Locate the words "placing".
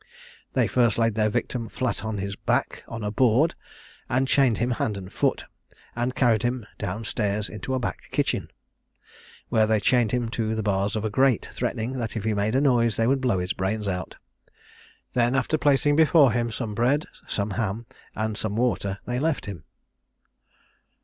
15.55-15.95